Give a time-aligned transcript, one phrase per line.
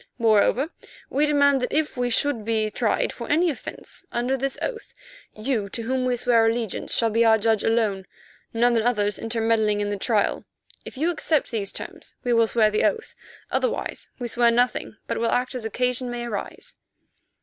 [0.17, 0.69] Moreover,
[1.11, 4.95] we demand that if we should be tried for any offence under this oath,
[5.35, 8.07] you to whom we swear allegiance shall be our judge alone,
[8.51, 10.43] none others intermeddling in the trial.
[10.85, 13.13] If you accept these terms we will swear the oath;
[13.51, 16.77] otherwise we swear nothing, but will act as occasion may arise."